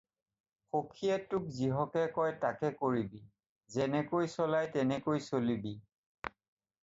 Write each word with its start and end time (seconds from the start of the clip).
সখিয়ে 0.69 1.15
তোক 1.33 1.43
যিহকে 1.57 2.05
কয় 2.15 2.31
তাকে 2.45 2.71
কৰিবি, 2.79 3.21
যেনেকৈ 3.75 4.29
চলায় 4.37 4.71
তেনেকৈ 4.77 5.21
চলিবি। 5.27 5.75